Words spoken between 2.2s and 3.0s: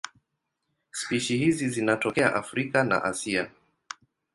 Afrika